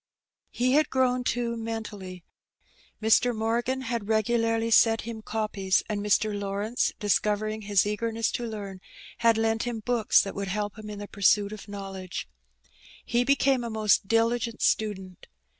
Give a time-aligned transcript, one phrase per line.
[0.49, 2.23] He had grown, too, mentally.
[2.99, 3.35] Mr.
[3.35, 6.33] Morgan had regu larly set him copies, and Mr.
[6.35, 8.81] Lawrence, discovering his eagerness to learn,
[9.19, 12.27] had lent him books that would help him in the pursuit of knowledge.
[13.05, 15.27] He became a most diligent student.